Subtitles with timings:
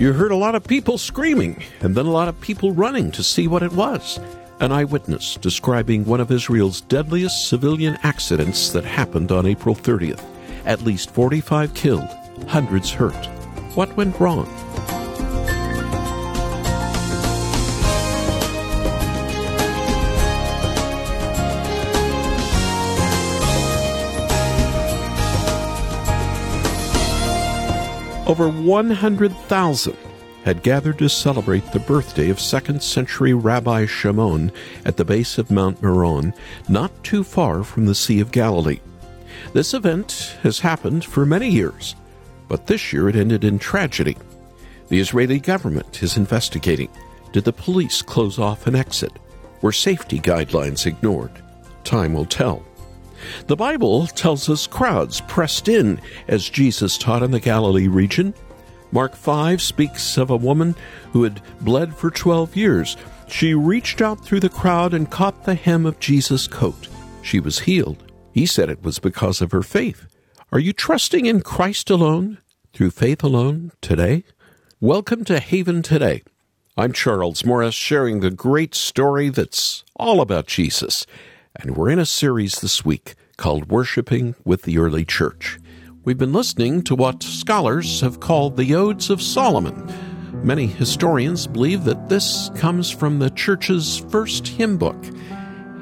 [0.00, 3.22] You heard a lot of people screaming and then a lot of people running to
[3.22, 4.18] see what it was.
[4.58, 10.24] An eyewitness describing one of Israel's deadliest civilian accidents that happened on April 30th.
[10.64, 12.08] At least 45 killed,
[12.48, 13.26] hundreds hurt.
[13.74, 14.46] What went wrong?
[28.30, 29.96] Over 100,000
[30.44, 34.52] had gathered to celebrate the birthday of 2nd century Rabbi Shimon
[34.84, 36.32] at the base of Mount Meron,
[36.68, 38.78] not too far from the Sea of Galilee.
[39.52, 41.96] This event has happened for many years,
[42.46, 44.16] but this year it ended in tragedy.
[44.90, 46.90] The Israeli government is investigating.
[47.32, 49.18] Did the police close off an exit?
[49.60, 51.32] Were safety guidelines ignored?
[51.82, 52.62] Time will tell.
[53.46, 58.34] The Bible tells us crowds pressed in as Jesus taught in the Galilee region.
[58.92, 60.74] Mark 5 speaks of a woman
[61.12, 62.96] who had bled for 12 years.
[63.28, 66.88] She reached out through the crowd and caught the hem of Jesus' coat.
[67.22, 68.02] She was healed.
[68.32, 70.06] He said it was because of her faith.
[70.52, 72.38] Are you trusting in Christ alone,
[72.72, 74.24] through faith alone, today?
[74.80, 76.22] Welcome to Haven Today.
[76.76, 81.06] I'm Charles Morris, sharing the great story that's all about Jesus
[81.56, 85.58] and we're in a series this week called Worshipping with the Early Church.
[86.04, 89.92] We've been listening to what scholars have called the Odes of Solomon.
[90.44, 94.96] Many historians believe that this comes from the church's first hymn book.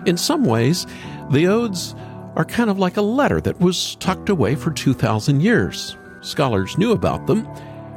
[0.06, 0.86] In some ways,
[1.30, 1.94] the Odes
[2.34, 5.96] are kind of like a letter that was tucked away for 2,000 years.
[6.22, 7.46] Scholars knew about them,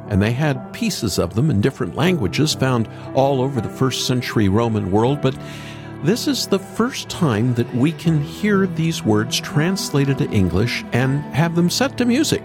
[0.08, 4.48] and they had pieces of them in different languages found all over the first century
[4.48, 5.34] Roman world, but
[6.02, 11.20] this is the first time that we can hear these words translated to English and
[11.34, 12.42] have them set to music.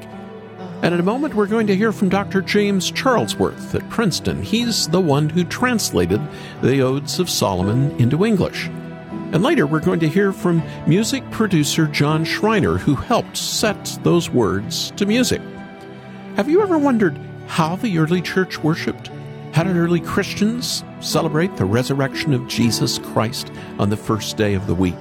[0.83, 2.41] And in a moment, we're going to hear from Dr.
[2.41, 4.43] James Charlesworth at Princeton.
[4.43, 6.21] He's the one who translated
[6.61, 8.67] the Odes of Solomon into English.
[8.67, 14.29] And later, we're going to hear from music producer John Schreiner, who helped set those
[14.29, 15.41] words to music.
[16.35, 19.09] Have you ever wondered how the early church worshiped?
[19.57, 24.67] How did early Christians celebrate the resurrection of Jesus Christ on the first day of
[24.67, 24.93] the week?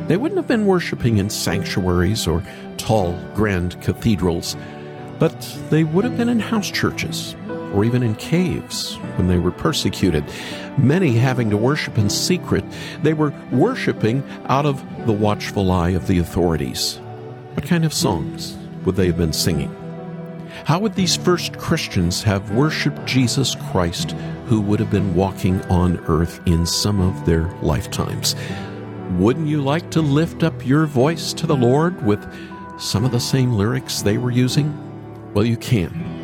[0.00, 2.42] They wouldn't have been worshiping in sanctuaries or
[2.76, 4.54] tall, grand cathedrals,
[5.18, 5.40] but
[5.70, 7.34] they would have been in house churches
[7.72, 10.24] or even in caves when they were persecuted.
[10.76, 12.66] Many having to worship in secret,
[13.02, 17.00] they were worshiping out of the watchful eye of the authorities.
[17.54, 19.74] What kind of songs would they have been singing?
[20.64, 24.12] How would these first Christians have worshiped Jesus Christ,
[24.46, 28.34] who would have been walking on earth in some of their lifetimes?
[29.12, 32.26] Wouldn't you like to lift up your voice to the Lord with
[32.78, 34.74] some of the same lyrics they were using?
[35.34, 36.16] Well, you can.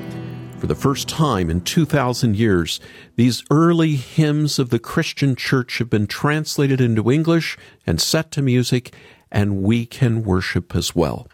[0.58, 2.80] For the first time in 2,000 years,
[3.16, 8.42] these early hymns of the Christian church have been translated into English and set to
[8.42, 8.94] music,
[9.30, 11.26] and we can worship as well.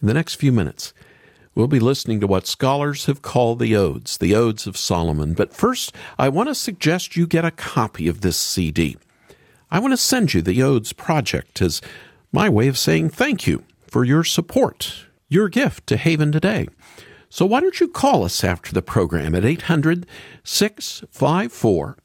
[0.00, 0.92] In the next few minutes,
[1.54, 5.34] We'll be listening to what scholars have called the Odes, the Odes of Solomon.
[5.34, 8.96] But first, I want to suggest you get a copy of this CD.
[9.70, 11.80] I want to send you the Odes project as
[12.32, 16.66] my way of saying thank you for your support, your gift to Haven today.
[17.28, 20.06] So why don't you call us after the program at 800
[20.42, 21.96] 654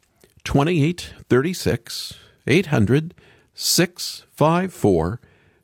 [0.43, 2.13] 2836.
[2.47, 3.15] 800
[3.53, 5.21] 654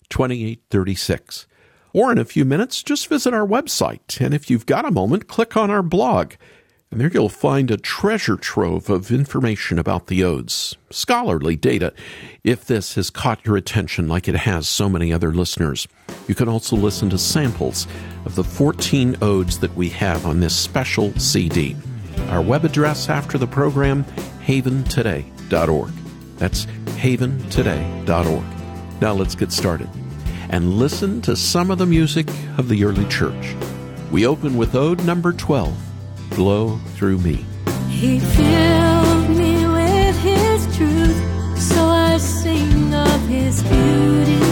[0.09, 1.47] 2836.
[1.95, 4.19] Or in a few minutes, just visit our website.
[4.19, 6.33] And if you've got a moment, click on our blog.
[6.91, 11.93] And there you'll find a treasure trove of information about the odes, scholarly data,
[12.43, 15.87] if this has caught your attention like it has so many other listeners.
[16.27, 17.87] You can also listen to samples
[18.25, 21.77] of the 14 odes that we have on this special CD.
[22.27, 24.03] Our web address after the program,
[24.45, 25.91] haventoday.org.
[26.35, 28.43] That's haventoday.org.
[29.01, 29.89] Now let's get started
[30.49, 33.55] and listen to some of the music of the early church.
[34.11, 35.75] We open with Ode number 12
[36.31, 37.45] Glow Through Me.
[37.89, 44.44] He filled me with His truth, so I sing of His beauty.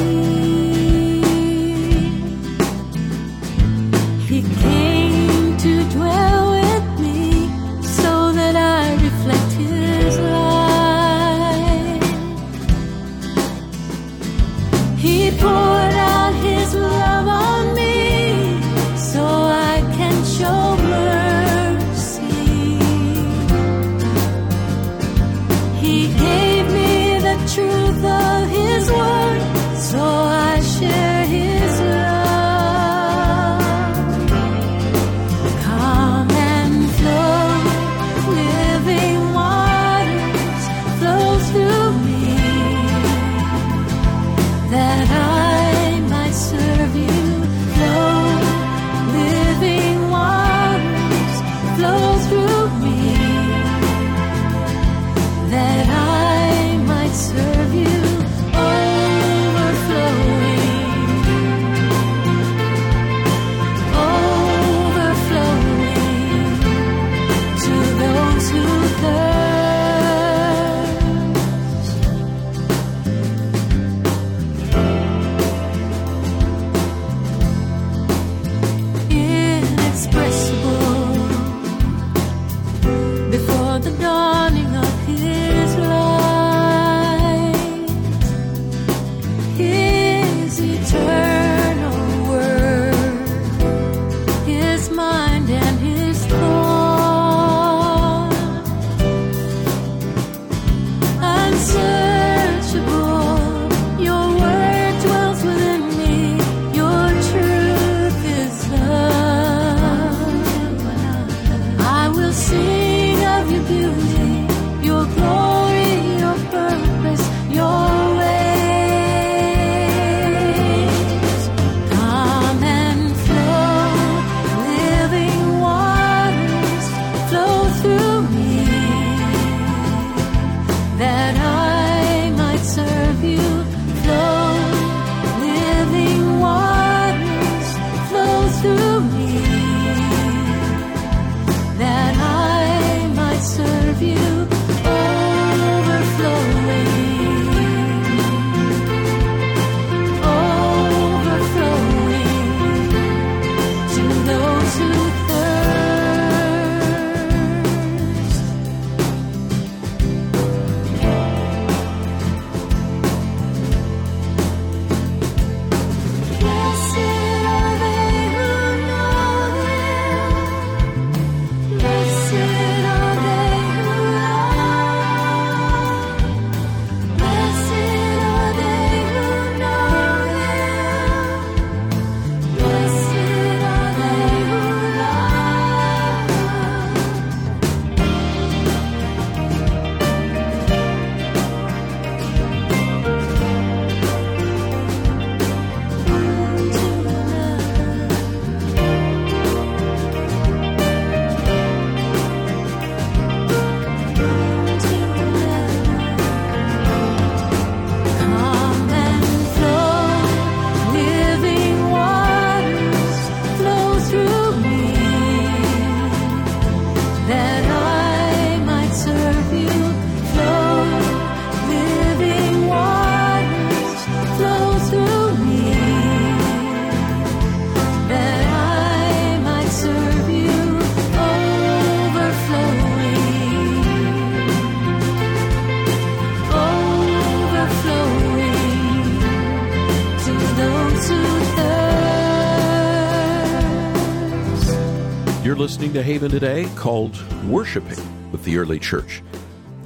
[245.63, 249.22] Listening to Haven today called Worshipping with the Early Church.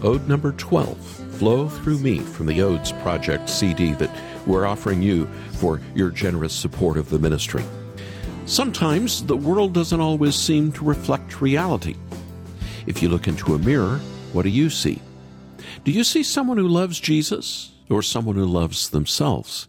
[0.03, 0.97] Ode number 12,
[1.37, 4.11] Flow Through Me from the Odes Project CD that
[4.45, 7.63] we're offering you for your generous support of the ministry.
[8.45, 11.95] Sometimes the world doesn't always seem to reflect reality.
[12.85, 13.99] If you look into a mirror,
[14.33, 15.01] what do you see?
[15.83, 19.67] Do you see someone who loves Jesus or someone who loves themselves?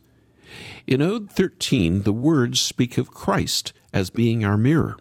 [0.87, 4.99] In Ode 13, the words speak of Christ as being our mirror.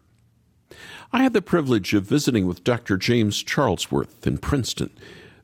[1.14, 2.98] I had the privilege of visiting with Dr.
[2.98, 4.90] James Charlesworth in Princeton.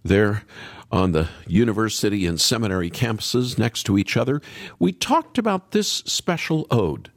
[0.04, 0.44] There,
[0.92, 4.42] on the university and seminary campuses next to each other,
[4.78, 7.10] we talked about this special ode.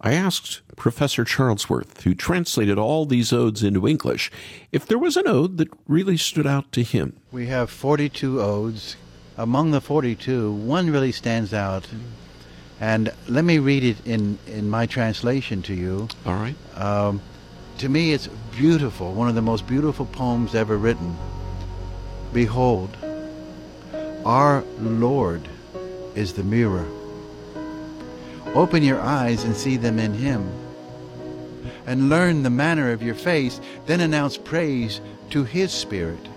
[0.00, 4.30] I asked Professor Charlesworth, who translated all these odes into English,
[4.70, 7.16] if there was an ode that really stood out to him.
[7.32, 8.96] We have 42 odes.
[9.38, 11.88] Among the 42, one really stands out.
[12.78, 16.08] And let me read it in, in my translation to you.
[16.26, 16.56] All right.
[16.74, 17.22] Um,
[17.78, 21.16] to me, it's beautiful, one of the most beautiful poems ever written.
[22.32, 22.96] Behold,
[24.24, 25.46] our Lord
[26.14, 26.86] is the mirror.
[28.54, 30.50] Open your eyes and see them in Him.
[31.86, 36.28] And learn the manner of your face, then announce praise to His Spirit.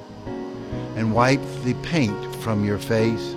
[0.96, 3.36] And wipe the paint from your face.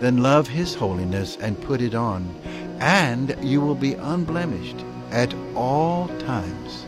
[0.00, 2.34] Then love His holiness and put it on.
[2.80, 6.84] And you will be unblemished at all times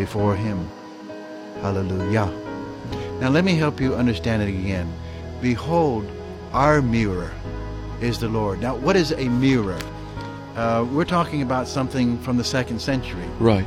[0.00, 0.66] before Him.
[1.60, 2.26] Hallelujah.
[3.20, 4.90] Now let me help you understand it again.
[5.42, 6.10] Behold,
[6.54, 7.30] our mirror
[8.00, 8.62] is the Lord.
[8.62, 9.78] Now, what is a mirror?
[10.56, 13.28] Uh, we're talking about something from the second century.
[13.38, 13.66] Right.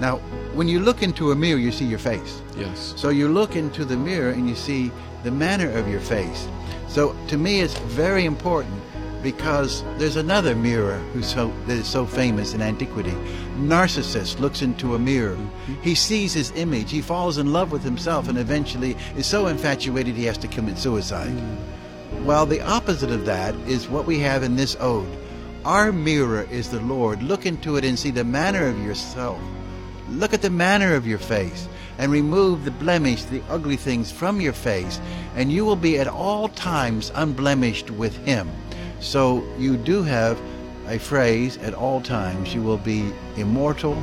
[0.00, 0.16] Now,
[0.54, 2.40] when you look into a mirror, you see your face.
[2.56, 2.94] Yes.
[2.96, 4.90] So you look into the mirror and you see
[5.24, 6.48] the manner of your face.
[6.88, 8.80] So to me, it's very important
[9.22, 13.14] because there's another mirror who's so that is so famous in antiquity.
[13.56, 15.38] Narcissus looks into a mirror.
[15.82, 16.90] He sees his image.
[16.90, 20.78] He falls in love with himself and eventually is so infatuated he has to commit
[20.78, 21.34] suicide.
[22.24, 25.08] Well, the opposite of that is what we have in this ode.
[25.64, 27.22] Our mirror is the Lord.
[27.22, 29.40] Look into it and see the manner of yourself.
[30.08, 34.40] Look at the manner of your face and remove the blemish, the ugly things from
[34.40, 34.98] your face,
[35.36, 38.50] and you will be at all times unblemished with Him.
[39.00, 40.40] So you do have
[40.86, 43.94] a phrase at all times you will be immortal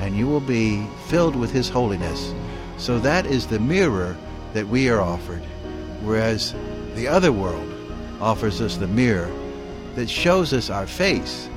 [0.00, 2.34] and you will be filled with His holiness.
[2.76, 4.16] So that is the mirror
[4.52, 5.42] that we are offered,
[6.02, 6.54] whereas
[6.94, 7.72] the other world
[8.20, 9.30] offers us the mirror
[9.94, 11.48] that shows us our face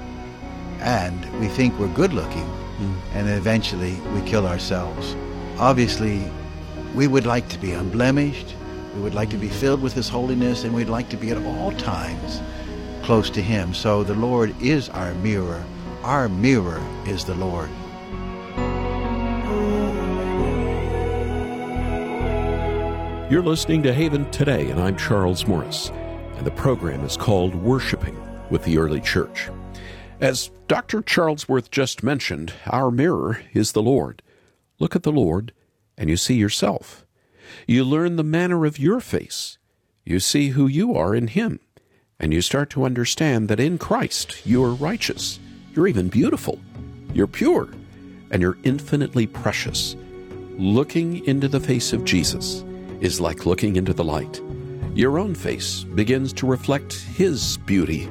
[0.80, 2.48] and we think we're good looking
[2.80, 2.96] Mm.
[3.14, 5.16] and eventually we kill ourselves.
[5.58, 6.32] Obviously,
[6.96, 8.56] we would like to be unblemished,
[8.96, 11.38] we would like to be filled with His holiness, and we'd like to be at
[11.38, 12.42] all times
[13.10, 13.74] close to Him.
[13.74, 15.66] So the Lord is our mirror.
[16.04, 17.68] Our mirror is the Lord.
[23.32, 25.89] You're listening to Haven Today, and I'm Charles Morris,
[26.38, 28.16] and the program is called Worshipping
[28.51, 29.50] with the Early Church.
[30.22, 31.01] As Dr.
[31.01, 34.22] Charlesworth just mentioned, our mirror is the Lord.
[34.78, 35.51] Look at the Lord,
[35.98, 37.08] and you see yourself.
[37.66, 39.58] You learn the manner of your face.
[40.06, 41.60] You see who you are in Him,
[42.20, 45.40] and you start to understand that in Christ you are righteous.
[45.74, 46.60] You're even beautiful.
[47.14, 47.70] You're pure,
[48.32, 49.96] and you're infinitely precious.
[50.58, 52.64] Looking into the face of Jesus
[53.00, 54.42] is like looking into the light.
[54.94, 58.10] Your own face begins to reflect His beauty.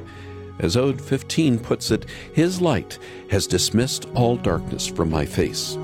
[0.59, 2.97] As Ode 15 puts it, His light
[3.29, 5.77] has dismissed all darkness from my face.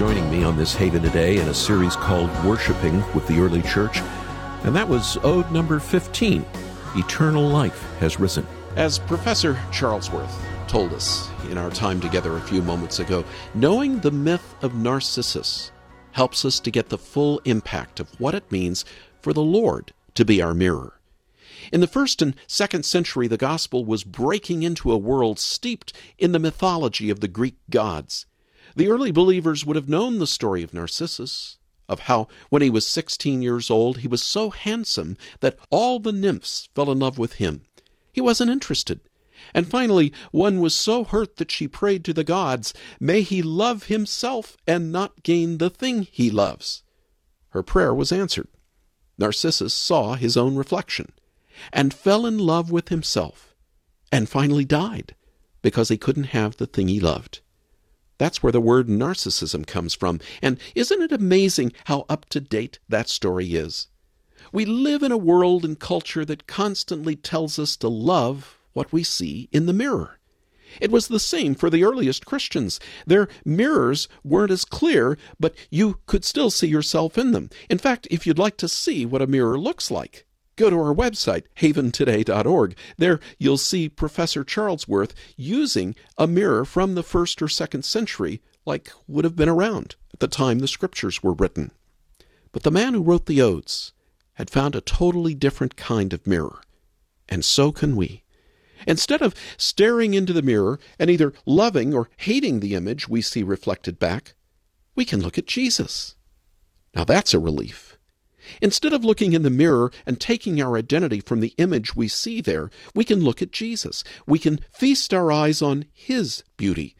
[0.00, 3.98] Joining me on this Haven today in a series called Worshipping with the Early Church.
[4.64, 6.42] And that was ode number 15
[6.96, 8.46] Eternal Life Has Risen.
[8.76, 10.32] As Professor Charlesworth
[10.68, 15.70] told us in our time together a few moments ago, knowing the myth of Narcissus
[16.12, 18.86] helps us to get the full impact of what it means
[19.20, 20.98] for the Lord to be our mirror.
[21.72, 26.32] In the first and second century, the gospel was breaking into a world steeped in
[26.32, 28.24] the mythology of the Greek gods.
[28.76, 31.58] The early believers would have known the story of Narcissus,
[31.88, 36.12] of how, when he was 16 years old, he was so handsome that all the
[36.12, 37.62] nymphs fell in love with him.
[38.12, 39.00] He wasn't interested.
[39.54, 43.84] And finally, one was so hurt that she prayed to the gods, May he love
[43.84, 46.82] himself and not gain the thing he loves.
[47.50, 48.48] Her prayer was answered.
[49.18, 51.12] Narcissus saw his own reflection
[51.72, 53.54] and fell in love with himself
[54.12, 55.14] and finally died
[55.62, 57.40] because he couldn't have the thing he loved.
[58.20, 60.20] That's where the word narcissism comes from.
[60.42, 63.86] And isn't it amazing how up to date that story is?
[64.52, 69.04] We live in a world and culture that constantly tells us to love what we
[69.04, 70.18] see in the mirror.
[70.82, 72.78] It was the same for the earliest Christians.
[73.06, 77.48] Their mirrors weren't as clear, but you could still see yourself in them.
[77.70, 80.26] In fact, if you'd like to see what a mirror looks like,
[80.60, 82.76] go to our website, haventoday.org.
[82.98, 88.92] There you'll see Professor Charlesworth using a mirror from the first or second century, like
[89.08, 91.72] would have been around at the time the scriptures were written.
[92.52, 93.92] But the man who wrote the Odes
[94.34, 96.60] had found a totally different kind of mirror.
[97.28, 98.24] And so can we.
[98.86, 103.42] Instead of staring into the mirror and either loving or hating the image we see
[103.42, 104.34] reflected back,
[104.94, 106.16] we can look at Jesus.
[106.94, 107.89] Now that's a relief.
[108.60, 112.40] Instead of looking in the mirror and taking our identity from the image we see
[112.40, 114.04] there, we can look at Jesus.
[114.26, 116.96] We can feast our eyes on His beauty.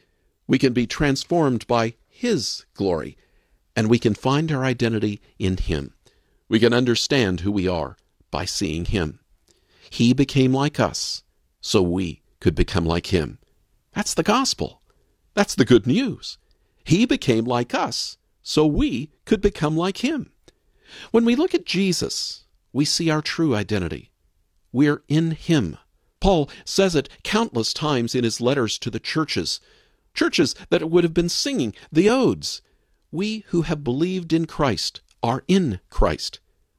[0.46, 3.16] We can be transformed by His glory.
[3.76, 5.94] And we can find our identity in Him.
[6.48, 7.96] We can understand who we are
[8.30, 9.20] by seeing Him.
[9.88, 11.22] He became like us,
[11.60, 13.38] so we could become like Him.
[13.92, 14.82] That's the gospel.
[15.34, 16.38] That's the good news.
[16.84, 20.32] He became like us, so we could become like Him.
[21.10, 24.10] When we look at Jesus, we see our true identity.
[24.72, 25.76] We're in Him.
[26.20, 29.58] Paul says it countless times in his letters to the churches,
[30.12, 32.60] churches that would have been singing the odes.
[33.10, 36.38] We who have believed in Christ are in Christ.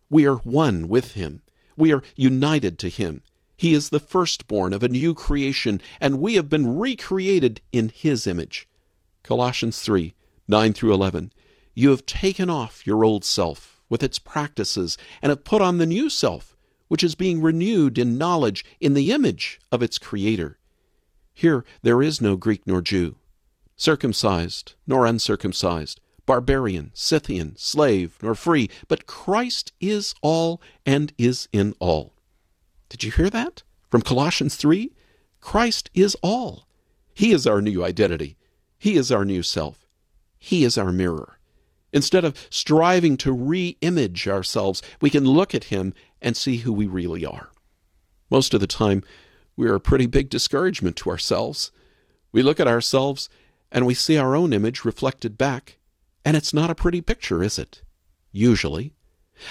[0.10, 1.42] We are one with Him.
[1.76, 3.24] We are united to Him.
[3.58, 8.28] He is the firstborn of a new creation, and we have been recreated in His
[8.28, 8.68] image.
[9.24, 10.14] Colossians 3
[10.48, 11.32] 9 through 11.
[11.74, 15.86] You have taken off your old self with its practices and have put on the
[15.86, 16.56] new self,
[16.88, 20.58] which is being renewed in knowledge in the image of its Creator.
[21.34, 23.18] Here there is no Greek nor Jew,
[23.76, 31.74] circumcised nor uncircumcised, barbarian, Scythian, slave nor free, but Christ is all and is in
[31.80, 32.14] all.
[32.88, 33.64] Did you hear that?
[33.90, 34.94] From Colossians 3?
[35.42, 36.68] Christ is all.
[37.14, 38.38] He is our new identity.
[38.78, 39.86] He is our new self.
[40.40, 41.38] He is our mirror.
[41.94, 46.72] Instead of striving to re image ourselves, we can look at Him and see who
[46.72, 47.50] we really are.
[48.30, 49.04] Most of the time,
[49.56, 51.72] we are a pretty big discouragement to ourselves.
[52.32, 53.30] We look at ourselves
[53.72, 55.78] and we see our own image reflected back,
[56.26, 57.82] and it's not a pretty picture, is it?
[58.32, 58.94] Usually.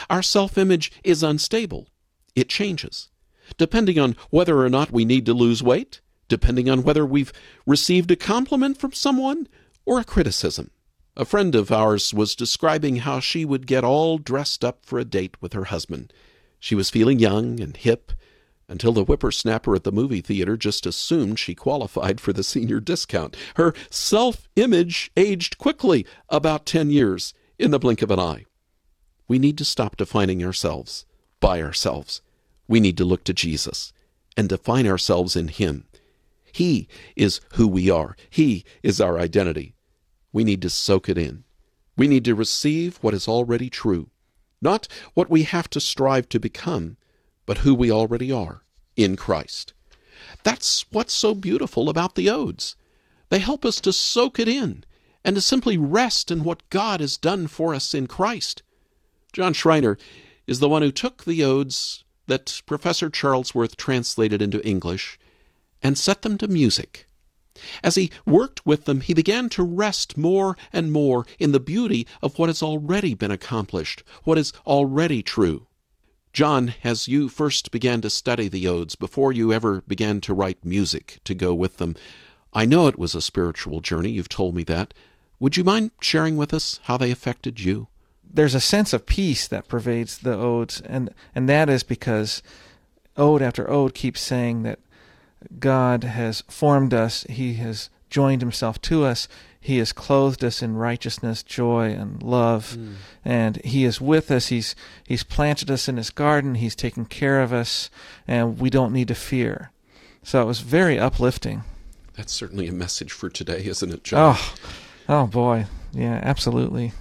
[0.08, 1.88] Our self image is unstable.
[2.34, 3.08] It changes.
[3.58, 7.32] Depending on whether or not we need to lose weight, depending on whether we've
[7.66, 9.48] received a compliment from someone
[9.84, 10.70] or a criticism.
[11.20, 15.04] A friend of ours was describing how she would get all dressed up for a
[15.04, 16.14] date with her husband.
[16.58, 18.12] She was feeling young and hip
[18.68, 23.36] until the whippersnapper at the movie theater just assumed she qualified for the senior discount.
[23.56, 28.46] Her self image aged quickly, about 10 years, in the blink of an eye.
[29.28, 31.04] We need to stop defining ourselves
[31.38, 32.22] by ourselves.
[32.66, 33.92] We need to look to Jesus
[34.38, 35.84] and define ourselves in Him.
[36.50, 39.74] He is who we are, He is our identity.
[40.32, 41.44] We need to soak it in.
[41.96, 44.08] We need to receive what is already true,
[44.62, 46.96] not what we have to strive to become,
[47.46, 48.62] but who we already are
[48.96, 49.72] in Christ.
[50.42, 52.76] That's what's so beautiful about the odes.
[53.28, 54.84] They help us to soak it in
[55.24, 58.62] and to simply rest in what God has done for us in Christ.
[59.32, 59.98] John Schreiner
[60.46, 65.18] is the one who took the odes that Professor Charlesworth translated into English
[65.82, 67.06] and set them to music.
[67.82, 72.06] As he worked with them, he began to rest more and more in the beauty
[72.22, 75.66] of what has already been accomplished, what is already true.
[76.32, 80.64] John, as you first began to study the odes, before you ever began to write
[80.64, 81.96] music to go with them,
[82.52, 84.94] I know it was a spiritual journey, you've told me that,
[85.40, 87.88] Would you mind sharing with us how they affected you?
[88.32, 92.42] There's a sense of peace that pervades the odes, and, and that is because
[93.16, 94.78] ode after ode keeps saying that
[95.58, 99.28] God has formed us, He has joined Himself to us,
[99.60, 102.94] He has clothed us in righteousness, joy, and love, mm.
[103.24, 104.48] and He is with us.
[104.48, 104.74] He's
[105.06, 106.56] He's planted us in His garden.
[106.56, 107.90] He's taken care of us,
[108.26, 109.70] and we don't need to fear.
[110.22, 111.62] So it was very uplifting.
[112.14, 114.36] That's certainly a message for today, isn't it, John?
[114.36, 114.54] Oh,
[115.08, 116.92] oh boy, yeah, absolutely.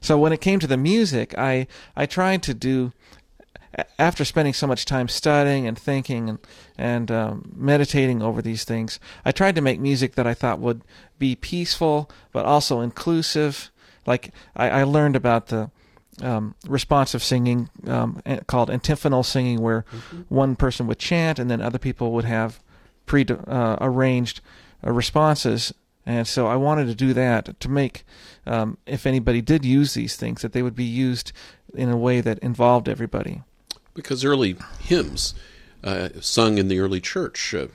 [0.00, 2.92] So when it came to the music, I I tried to do
[3.98, 6.38] after spending so much time studying and thinking and
[6.76, 10.82] and um, meditating over these things, I tried to make music that I thought would
[11.18, 13.70] be peaceful but also inclusive.
[14.06, 15.70] Like I, I learned about the
[16.22, 20.22] um, responsive singing um, called antiphonal singing, where mm-hmm.
[20.28, 22.60] one person would chant and then other people would have
[23.06, 24.40] pre uh, arranged
[24.86, 25.72] uh, responses.
[26.06, 28.04] And so I wanted to do that to make,
[28.46, 31.32] um, if anybody did use these things, that they would be used
[31.74, 33.42] in a way that involved everybody
[33.98, 35.34] because early hymns
[35.82, 37.66] uh, sung in the early church, uh,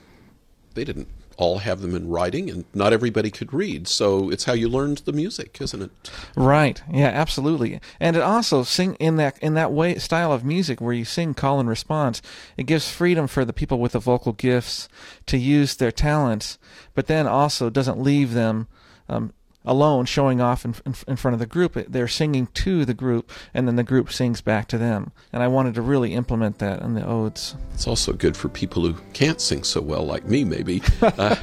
[0.72, 1.06] they didn't
[1.36, 3.86] all have them in writing, and not everybody could read.
[3.86, 5.90] So it's how you learned the music, isn't it?
[6.34, 6.82] Right.
[6.90, 7.08] Yeah.
[7.08, 7.78] Absolutely.
[8.00, 11.34] And it also sing in that in that way style of music where you sing
[11.34, 12.22] call and response.
[12.56, 14.88] It gives freedom for the people with the vocal gifts
[15.26, 16.58] to use their talents,
[16.94, 18.66] but then also doesn't leave them.
[19.10, 19.34] Um,
[19.64, 21.74] alone showing off in, in, in, front of the group.
[21.88, 25.12] They're singing to the group, and then the group sings back to them.
[25.32, 27.56] And I wanted to really implement that in the odes.
[27.72, 30.82] It's also good for people who can't sing so well, like me, maybe.
[31.16, 31.36] Uh,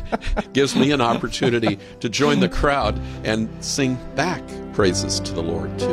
[0.54, 5.78] gives me an opportunity to join the crowd and sing back praises to the Lord,
[5.80, 5.88] too.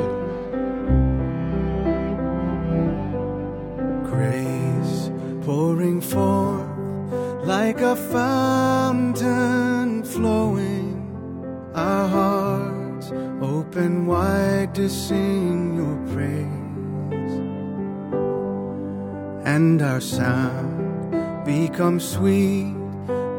[4.11, 5.11] Grace
[5.45, 6.67] pouring forth
[7.47, 10.78] like a fountain flowing
[11.79, 17.35] our hearts open wide to sing your praise,
[19.55, 22.75] and our sound becomes sweet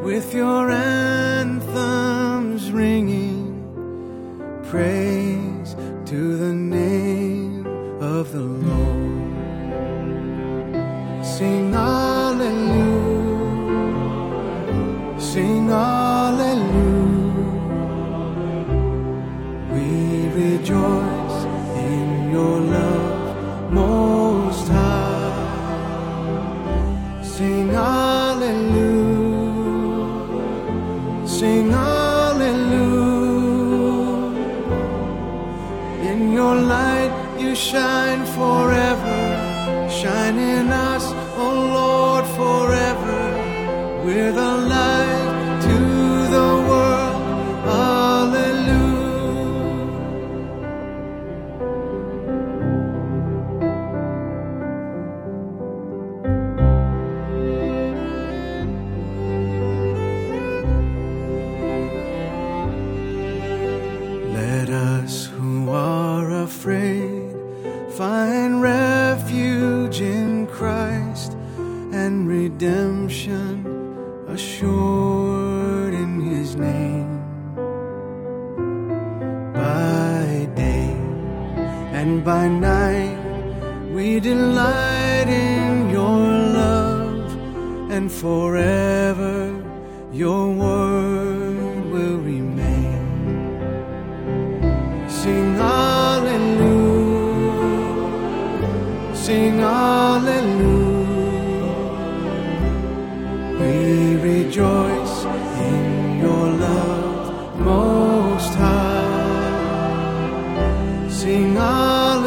[0.04, 3.48] with your anthems ringing.
[4.72, 5.76] Praise
[6.06, 7.66] to the name
[8.00, 9.36] of the Lord.
[11.26, 12.80] Sing Hallelujah.
[15.20, 16.09] Sing Hallelujah.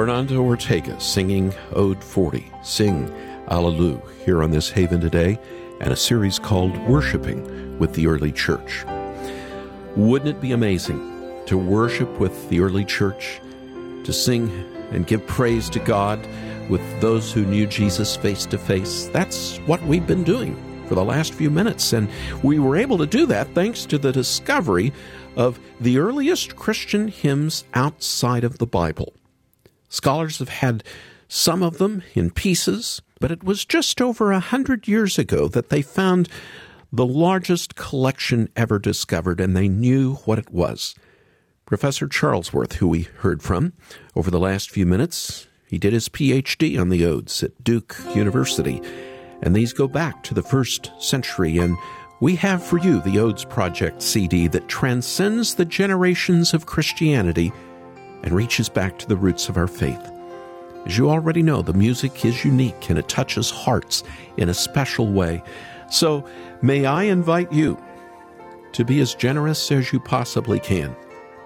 [0.00, 3.12] Yolanda Ortega singing Ode 40, Sing
[3.50, 5.38] Alleluia, here on this Haven today,
[5.78, 8.82] and a series called Worshipping with the Early Church.
[9.96, 13.42] Wouldn't it be amazing to worship with the early church,
[14.04, 14.48] to sing
[14.90, 16.18] and give praise to God
[16.70, 19.08] with those who knew Jesus face to face?
[19.08, 20.56] That's what we've been doing
[20.88, 22.08] for the last few minutes, and
[22.42, 24.94] we were able to do that thanks to the discovery
[25.36, 29.12] of the earliest Christian hymns outside of the Bible.
[29.90, 30.84] Scholars have had
[31.28, 35.68] some of them in pieces, but it was just over a hundred years ago that
[35.68, 36.28] they found
[36.92, 40.94] the largest collection ever discovered, and they knew what it was.
[41.66, 43.72] Professor Charlesworth, who we heard from
[44.16, 48.80] over the last few minutes, he did his PhD on the Odes at Duke University,
[49.42, 51.58] and these go back to the first century.
[51.58, 51.76] And
[52.20, 57.52] we have for you the Odes Project CD that transcends the generations of Christianity
[58.22, 60.10] and reaches back to the roots of our faith.
[60.86, 64.02] As you already know, the music is unique and it touches hearts
[64.36, 65.42] in a special way.
[65.90, 66.24] So,
[66.62, 67.78] may I invite you
[68.72, 70.94] to be as generous as you possibly can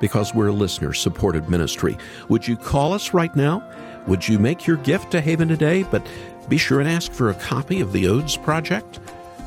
[0.01, 1.97] because we're a listener supported ministry.
[2.29, 3.69] Would you call us right now?
[4.07, 5.83] Would you make your gift to Haven today?
[5.83, 6.07] But
[6.49, 9.01] be sure and ask for a copy of the Odes Project.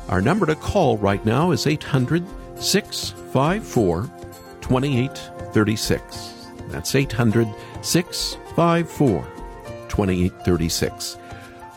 [0.08, 2.26] Our number to call right now is 800
[2.60, 4.10] 654
[4.60, 6.37] 2836.
[6.68, 7.48] That's 800
[7.82, 9.26] 654
[9.88, 11.18] 2836.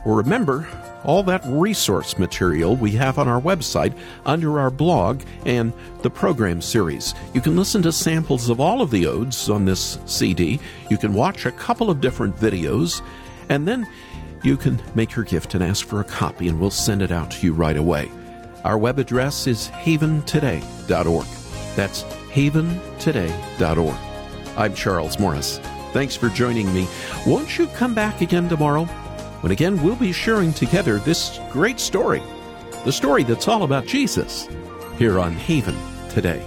[0.06, 0.68] Or remember,
[1.04, 3.94] all that resource material we have on our website
[4.26, 7.14] under our blog and the program series.
[7.34, 10.60] You can listen to samples of all of the odes on this CD.
[10.90, 13.02] You can watch a couple of different videos,
[13.50, 13.88] and then
[14.44, 17.32] you can make your gift and ask for a copy, and we'll send it out
[17.32, 18.12] to you right away.
[18.64, 21.26] Our web address is haventoday.org.
[21.76, 24.11] That's haventoday.org.
[24.58, 25.60] I'm Charles Morris.
[25.94, 26.88] Thanks for joining me.
[27.26, 28.86] Won't you come back again tomorrow?
[29.42, 32.22] When again we'll be sharing together this great story,
[32.86, 34.48] the story that's all about Jesus,
[34.98, 35.76] here on Haven
[36.10, 36.46] today.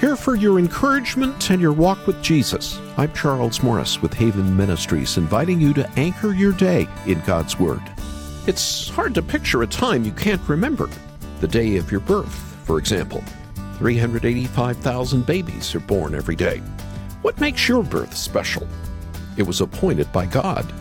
[0.00, 2.78] Here for your encouragement and your walk with Jesus.
[2.96, 7.82] I'm Charles Morris with Haven Ministries, inviting you to anchor your day in God's Word.
[8.46, 10.88] It's hard to picture a time you can't remember.
[11.40, 13.22] The day of your birth, for example.
[13.78, 16.58] 385,000 babies are born every day.
[17.22, 18.66] What makes your birth special?
[19.36, 20.72] It was appointed by God.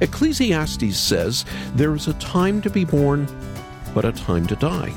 [0.00, 3.26] Ecclesiastes says there is a time to be born,
[3.94, 4.92] but a time to die.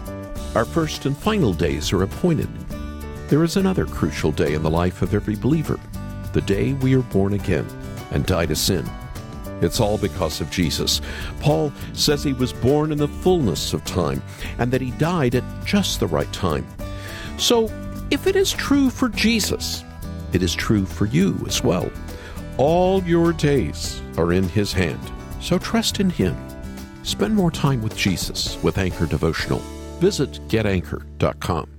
[0.56, 2.50] Our first and final days are appointed.
[3.28, 5.80] There is another crucial day in the life of every believer
[6.32, 7.66] the day we are born again
[8.12, 8.86] and die to sin.
[9.62, 11.02] It's all because of Jesus.
[11.40, 14.22] Paul says he was born in the fullness of time
[14.60, 16.66] and that he died at just the right time.
[17.38, 17.70] So,
[18.12, 19.84] if it is true for Jesus,
[20.34, 21.90] it is true for you as well.
[22.58, 25.00] All your days are in his hand,
[25.42, 26.36] so trust in him.
[27.04, 29.60] Spend more time with Jesus with Anchor Devotional.
[30.00, 31.75] Visit getanchor.com.